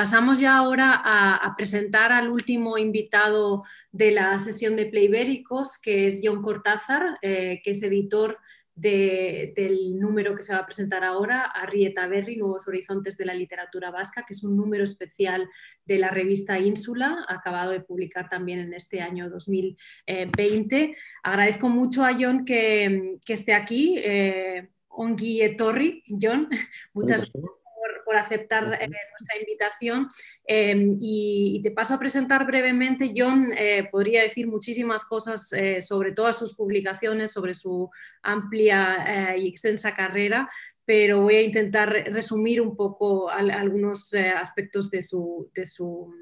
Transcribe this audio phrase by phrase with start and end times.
[0.00, 6.22] Pasamos ya ahora a, presentar al último invitado de la sesión de Playbéricos, que es
[6.24, 8.38] John Cortázar, eh, que es editor
[8.74, 13.90] del número que se va a presentar ahora, Arrieta Berri, Nuevos Horizontes de la Literatura
[13.90, 15.46] Vasca, que es un número especial
[15.84, 20.96] de la revista Ínsula, acabado de publicar también en este año 2020.
[21.22, 23.96] Agradezco mucho a John que, esté aquí.
[23.98, 26.48] Eh, Ongi Torri, John,
[26.94, 27.59] muchas gracias
[28.10, 30.08] por aceptar eh, nuestra invitación.
[30.44, 33.12] Em, y, te paso a presentar brevemente.
[33.14, 37.88] John eh, podría decir muchísimas cosas eh, sobre todas sus publicaciones, sobre su
[38.24, 40.48] amplia y extensa carrera,
[40.84, 46.12] pero voy a intentar resumir un poco algunos aspectos de su, de su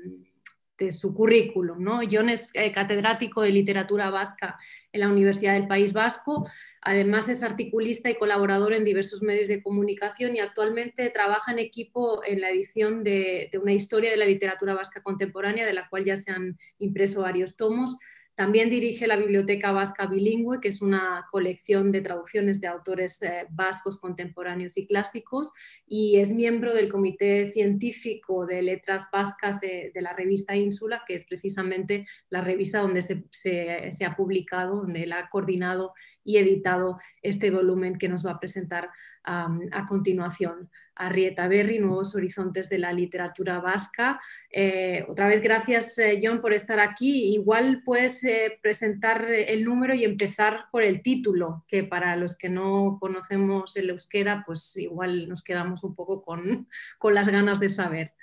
[0.78, 1.82] de su currículum.
[1.82, 2.00] ¿no?
[2.02, 4.58] Es catedrático de literatura vasca
[4.92, 6.46] en la Universidad del País Vasco,
[6.88, 12.22] Además es articulista y colaborador en diversos medios de comunicación y actualmente trabaja en equipo
[12.24, 16.16] en la edición de, una historia de la literatura vasca contemporánea, de la cual ya
[16.16, 17.98] se han impreso varios tomos.
[18.38, 23.48] También dirige la Biblioteca Vasca Bilingüe, que es una colección de traducciones de autores eh,
[23.50, 25.50] vascos contemporáneos y clásicos,
[25.88, 31.24] y es miembro del Comité Científico de Letras Vascas de, la revista Ínsula, que es
[31.24, 35.92] precisamente la revista donde se, se ha publicado, donde él ha coordinado
[36.22, 38.88] y editado este volumen que nos va a presentar
[39.28, 40.70] a continuación.
[40.94, 44.20] Arrieta Berri, Nuevos Horizontes de la Literatura Vasca.
[44.50, 47.34] Eh, otra vez gracias, eh, John, por estar aquí.
[47.34, 52.48] Igual puedes eh, presentar el número y empezar por el título, que para los que
[52.48, 57.68] no conocemos el euskera, pues igual nos quedamos un poco con, con las ganas de
[57.68, 58.14] saber.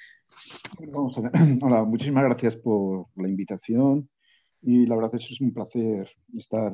[0.79, 1.31] Vamos a ver.
[1.61, 4.09] Hola, muchísimas gracias por la invitación
[4.61, 6.73] y la verdad es que es un placer estar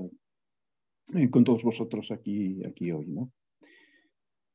[1.29, 3.07] con todos vosotros aquí, aquí hoy.
[3.07, 3.31] ¿no?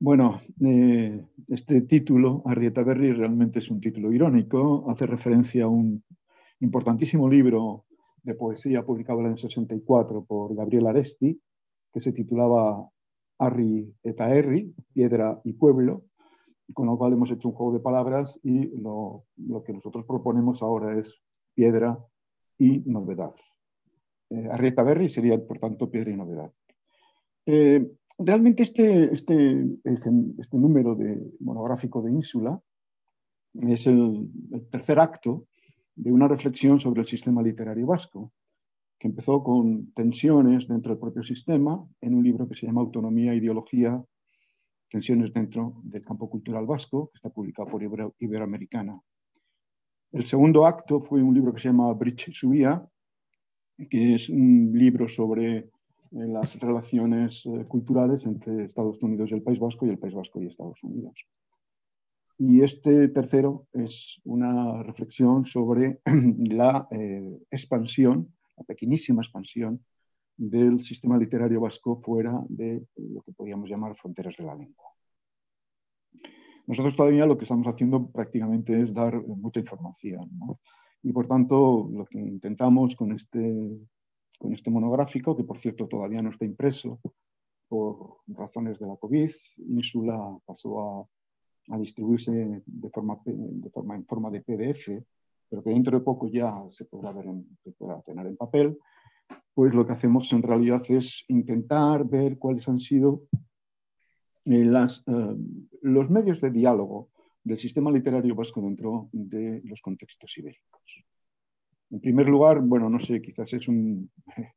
[0.07, 6.05] Bueno, eh, este título, Arrieta Berry, realmente es un título irónico, hace referencia a un
[6.61, 7.87] importantísimo libro
[8.23, 11.43] de poesía publicado en el 64 por Gabriel Aresti,
[11.93, 12.89] que se titulaba
[13.41, 14.29] Arri eta
[14.93, 16.05] Piedra y Pueblo,
[16.73, 19.25] con lo cual hemos hecho un juego de palabras y lo,
[19.67, 21.21] que nosotros proponemos ahora es
[21.53, 21.99] piedra
[22.57, 23.35] y novedad.
[24.31, 26.53] Eh, Arrieta Berry sería, por tanto, piedra y novedad.
[27.45, 32.61] Eh, realmente este, este, este número de, monográfico de Ínsula
[33.55, 34.31] es el,
[34.71, 35.47] tercer acto
[35.95, 38.33] de una reflexión sobre el sistema literario vasco,
[38.99, 43.35] que empezó con tensiones dentro del propio sistema en un libro que se llama Autonomía
[43.35, 44.03] Ideología,
[44.89, 47.83] tensiones dentro del campo cultural vasco, que está publicado por
[48.19, 49.01] Iberoamericana.
[50.13, 52.87] El segundo acto fue un libro que se llama Bridge Subía,
[53.91, 55.71] que es un libro sobre
[56.13, 60.15] en las relaciones eh, culturales entre Estados Unidos y el País Vasco y el País
[60.15, 61.27] Vasco y Estados Unidos.
[62.39, 69.83] Y este tercero es una reflexión sobre la eh, expansión, la pequeñísima expansión
[70.37, 74.85] del sistema literario vasco fuera de lo que podríamos llamar fronteras de la lengua.
[76.67, 80.29] Nosotros todavía lo que estamos haciendo prácticamente es dar mucha información.
[81.03, 83.79] Y por tanto, lo que intentamos con este
[84.39, 87.01] con este monográfico, que por cierto todavía no está impreso
[87.69, 89.31] por razones de la COVID.
[89.69, 91.09] Insula pasó
[91.69, 95.03] a, distribuirse de forma, de forma, en forma de PDF,
[95.49, 97.27] pero que dentro de poco ya se podrá, ver
[97.65, 98.79] se podrá tener en papel.
[99.53, 103.23] Pues lo que hacemos en realidad es intentar ver cuáles han sido
[104.45, 105.37] eh, las, eh,
[105.83, 107.09] los medios de diálogo
[107.43, 111.05] del sistema literario vasco dentro de los contextos ibéricos.
[111.91, 114.11] En primer lugar, bueno, no sé, quizás es un,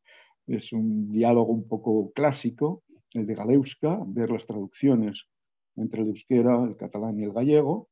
[0.48, 5.28] es un diálogo un poco clásico, el de Galeuska, ver las traducciones
[5.76, 7.90] entre el euskera, el catalán y el gallego.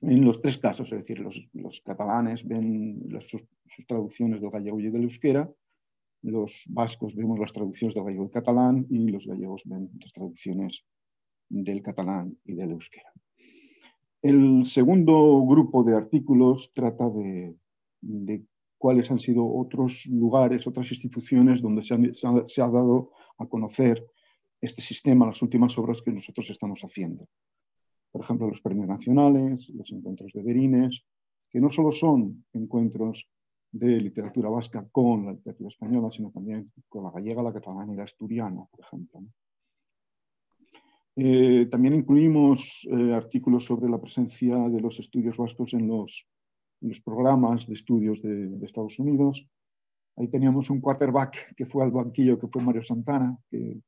[0.00, 3.44] En los tres casos, es decir, los, catalanes ven sus,
[3.86, 5.50] traducciones del gallego y del euskera,
[6.22, 10.84] los vascos vemos las traducciones del gallego y catalán y los gallegos ven las traducciones
[11.48, 13.12] del catalán y del euskera.
[14.22, 17.56] El segundo grupo de artículos trata de,
[18.00, 18.44] de
[18.78, 21.94] cuáles han sido otros lugares, otras instituciones donde se,
[22.62, 24.06] ha, dado a conocer
[24.60, 27.28] este sistema, las últimas obras que nosotros estamos haciendo.
[28.10, 31.04] Por ejemplo, los premios nacionales, los encuentros de Berines,
[31.50, 33.28] que no solo son encuentros
[33.70, 37.96] de literatura vasca con la literatura española, sino también con la gallega, la catalana y
[37.96, 39.20] la asturiana, por ejemplo.
[41.16, 46.26] Eh, también incluimos eh, artículos sobre la presencia de los estudios vascos en los
[46.80, 49.46] los programas de estudios de, Estados Unidos.
[50.16, 53.80] Ahí teníamos un quarterback que fue al banquillo, que fue Mario Santana, que,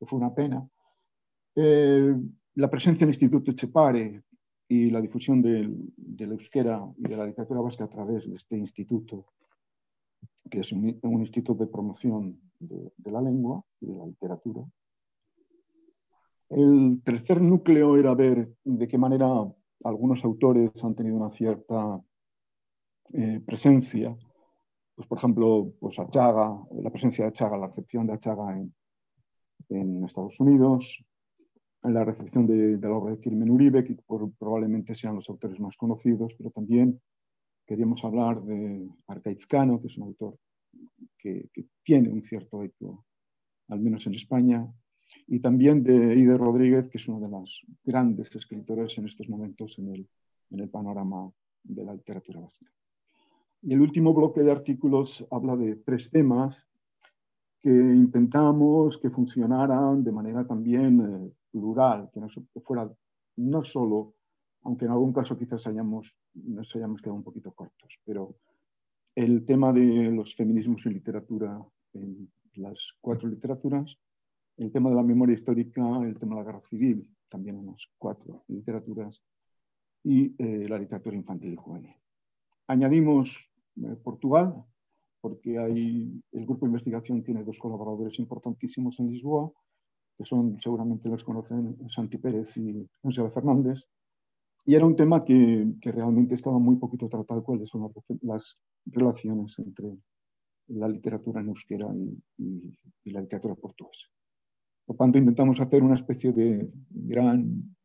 [0.00, 0.68] fue una pena.
[1.56, 2.14] Eh,
[2.54, 4.22] la presencia del Instituto Chepare,
[4.68, 8.56] y la difusión del, del, euskera y de la literatura vasca a través de este
[8.56, 9.26] instituto,
[10.50, 10.86] que es un,
[11.20, 14.62] instituto de promoción de, de, la lengua y de la literatura.
[16.50, 19.26] El tercer núcleo era ver de qué manera
[19.84, 22.00] algunos autores han tenido una cierta
[23.12, 24.16] eh, presencia,
[24.94, 28.74] pues por ejemplo, pues Achaga, la presencia de Achaga, la recepción de Achaga en,
[29.68, 31.04] en Estados Unidos,
[31.82, 33.96] la recepción de, de, la obra de Kirmen Uribe, que
[34.38, 37.00] probablemente sean los autores más conocidos, pero también
[37.66, 40.38] queríamos hablar de Arcaizcano, que es un autor
[41.18, 41.48] que,
[41.82, 43.04] tiene un cierto eco,
[43.68, 44.66] al menos en España,
[45.26, 49.78] y también de Ide Rodríguez, que es una de las grandes escritoras en estos momentos
[49.78, 50.08] en el,
[50.50, 51.30] en el panorama
[51.64, 52.70] de la literatura básica.
[53.62, 56.64] Y el último bloque de artículos habla de tres temas
[57.60, 62.28] que intentamos que funcionaran de manera también eh, plural, que no
[62.62, 62.90] fuera
[63.36, 64.14] no solo,
[64.62, 68.36] aunque en algún caso quizás hayamos, nos hayamos quedado un poquito cortos, pero
[69.14, 71.60] el tema de los feminismos en literatura,
[71.94, 73.98] en las cuatro literaturas,
[74.58, 77.88] el tema de la memoria histórica, el tema de la guerra civil, también en las
[77.96, 79.22] cuatro literaturas,
[80.02, 81.94] y eh, la literatura infantil y juvenil.
[82.66, 84.64] Añadimos eh, Portugal,
[85.20, 89.52] porque hay, el grupo de investigación tiene dos colaboradores importantísimos en Lisboa,
[90.16, 93.84] que son, seguramente los conocen, Santi Pérez y José Fernández.
[94.64, 97.90] Y era un tema que, que, realmente estaba muy poquito tratado, cuáles son
[98.22, 99.96] las relaciones entre
[100.68, 104.08] la literatura en euskera y, y, y, la literatura portuguesa.
[104.88, 107.76] Por tanto, intentamos hacer una especie de gran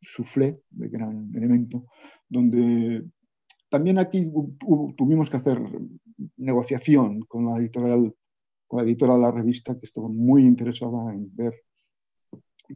[0.00, 1.84] soufflé, de gran elemento,
[2.26, 3.04] donde
[3.68, 4.32] también aquí
[4.96, 5.60] tuvimos que hacer
[6.38, 8.14] negociación con la editorial,
[8.66, 11.52] con la editora de la revista, que estaba muy interesada en ver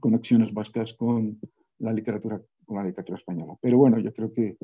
[0.01, 1.41] conexiones vascas con
[1.79, 3.57] la literatura, con la literatura española.
[3.63, 4.59] Pero bueno, yo creo que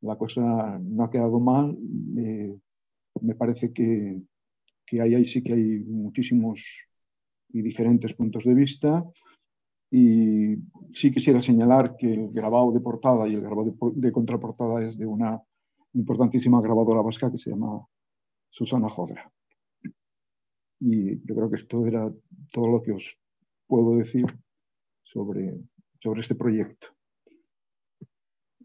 [0.00, 1.76] la cosa no ha quedado mal.
[2.16, 2.56] Eh,
[3.20, 4.18] me parece que,
[4.86, 6.88] que ahí sí que hay muchísimos
[7.52, 9.04] y diferentes puntos de vista.
[9.90, 10.56] Y
[10.92, 15.06] sí quisiera señalar que el grabado de portada y el grabado de, contraportada es de
[15.06, 15.40] una
[15.94, 17.84] importantísima grabadora vasca que se llama
[18.50, 19.30] Susana Jodra.
[20.80, 22.10] Y yo creo que esto era
[22.52, 23.18] todo lo que os
[23.66, 24.26] puedo decir
[25.02, 25.60] sobre,
[26.00, 26.88] sobre este proyecto.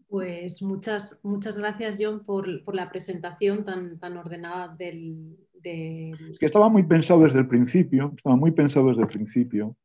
[0.08, 6.14] Pues muchas, muchas gracias, John, por, por la presentación tan, tan ordenada del, del...
[6.32, 9.76] Es que estaba muy pensado desde el principio, estaba muy pensado desde el principio.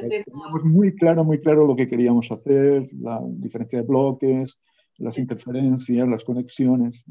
[0.00, 4.60] Teníamos muy claro, muy claro lo que queríamos hacer, la diferencia de bloques,
[4.96, 7.04] las interferencias, las conexiones.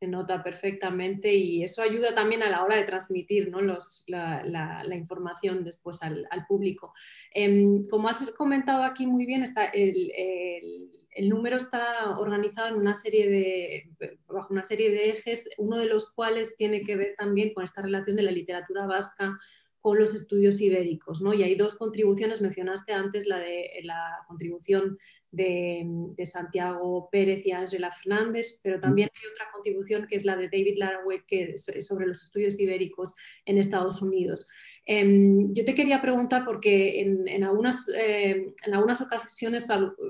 [0.00, 3.60] Se nota perfectamente y eso ayuda también a la hora de transmitir ¿no?
[3.60, 6.94] Los, la, la, información después al, al público.
[7.34, 12.80] Eh, como has comentado aquí muy bien, está el, el, el, número está organizado en
[12.80, 17.14] una serie de, bajo una serie de ejes, uno de los cuales tiene que ver
[17.18, 19.38] también con esta relación de la literatura vasca
[19.80, 21.22] con los estudios ibéricos.
[21.22, 21.34] ¿no?
[21.34, 24.98] Y hay dos contribuciones, mencionaste antes la de la contribución
[25.32, 25.82] de,
[26.16, 30.48] de, Santiago Pérez y Ángela Fernández, pero también hay otra contribución que es la de
[30.48, 34.48] David Laraway, que es sobre los estudios ibéricos en Estados Unidos.
[34.86, 39.68] Eh, yo te quería preguntar, porque en, en, algunas, eh, en algunas ocasiones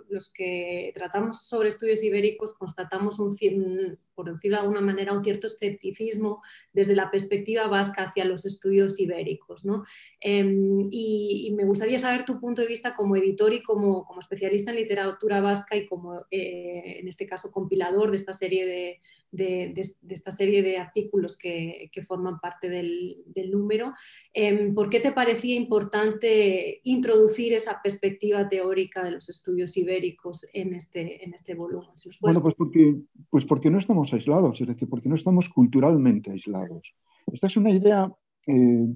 [0.09, 5.49] los que tratamos sobre estudios ibéricos constatamos, un, por decirlo de alguna manera, un cierto
[5.49, 9.65] escepticismo desde la perspectiva vasca hacia los estudios ibéricos.
[9.65, 9.85] ¿no?
[10.21, 10.45] Eh,
[10.91, 14.71] y, y, me gustaría saber tu punto de vista como editor y como, como especialista
[14.71, 15.10] en literatura
[15.43, 19.01] vasca y como, eh, en este caso, compilador de esta serie de,
[19.33, 23.93] de, esta serie de artículos que, que forman parte del, del número.
[24.35, 30.75] Eh, ¿Por qué te parecía importante introducir esa perspectiva teórica de los estudios ibéricos en
[30.75, 31.97] este, en este volumen?
[31.97, 32.97] ¿Si bueno, pues porque,
[33.31, 36.95] pues porque no estamos aislados, es decir, porque no estamos culturalmente aislados.
[37.33, 38.13] Esta es una idea
[38.47, 38.87] eh,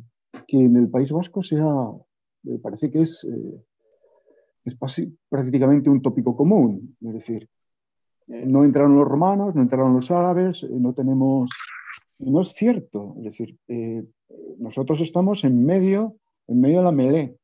[0.48, 1.64] que en el País Vasco sea,
[2.62, 3.64] parece que es, eh,
[4.64, 4.76] es
[5.28, 6.96] prácticamente un tópico común.
[7.00, 7.48] Es decir,
[8.28, 11.50] eh, no entraron los romanos, no entraron los árabes, eh, no tenemos...
[12.18, 14.04] No es cierto, es decir, eh,
[14.58, 16.16] nosotros estamos en medio,
[16.46, 17.36] en medio de la melee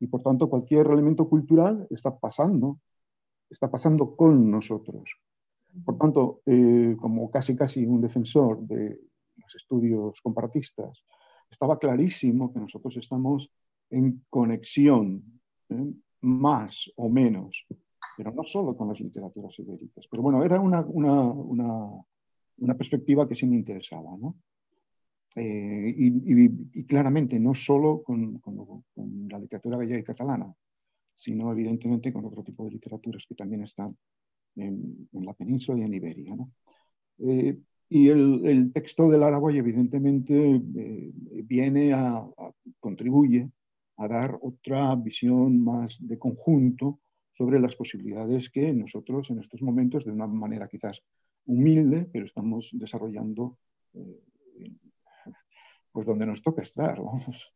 [0.00, 2.80] y por tanto cualquier elemento cultural está pasando,
[3.48, 5.16] está pasando con nosotros.
[5.84, 6.40] Por tanto,
[6.98, 8.98] como casi casi un defensor de
[9.36, 11.04] los estudios comparatistas,
[11.50, 13.50] estaba clarísimo que nosotros estamos
[13.90, 15.22] en conexión.
[16.22, 17.66] Más o menos,
[18.16, 20.06] pero no solo con las literaturas ibéricas.
[20.10, 22.02] Pero bueno, era una, una, una,
[22.58, 24.36] una perspectiva que sí me interesaba, ¿no?
[25.36, 28.56] Eh, y, y, y, claramente no solo con, con,
[28.94, 30.50] con, la literatura gallega y catalana,
[31.14, 33.94] sino evidentemente con otro tipo de literaturas que también están
[34.56, 36.36] en, la península y en Iberia.
[37.18, 37.58] Eh,
[37.88, 41.12] y el, texto del Araguay evidentemente eh,
[41.44, 42.26] viene a,
[42.80, 43.50] contribuye
[43.96, 47.00] a dar otra visión más de conjunto
[47.32, 51.02] sobre las posibilidades que nosotros en estos momentos, de una manera quizás
[51.44, 53.58] humilde, pero estamos desarrollando
[53.94, 54.22] eh,
[55.92, 57.54] pues donde nos toca estar, vamos,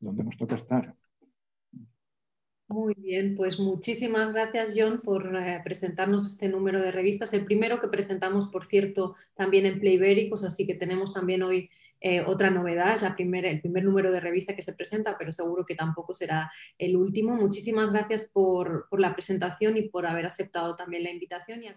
[0.00, 0.94] donde nos toca estar.
[2.68, 7.32] Muy bien, pues muchísimas gracias John por eh, presentarnos este número de revistas.
[7.32, 12.22] El primero que presentamos, por cierto, también en Playbéricos, así que tenemos también hoy eh,
[12.22, 15.64] otra novedad, es la primera, el primer número de revista que se presenta, pero seguro
[15.64, 17.34] que tampoco será el último.
[17.36, 21.62] Muchísimas gracias por, por la presentación y por haber aceptado también la invitación.
[21.62, 21.68] Y